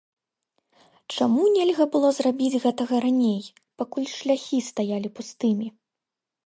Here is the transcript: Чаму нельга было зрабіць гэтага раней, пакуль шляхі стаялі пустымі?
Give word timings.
Чаму 1.15 1.43
нельга 1.57 1.83
было 1.97 2.09
зрабіць 2.21 2.61
гэтага 2.65 2.95
раней, 3.07 3.41
пакуль 3.83 4.09
шляхі 4.17 4.57
стаялі 4.71 5.09
пустымі? 5.21 5.67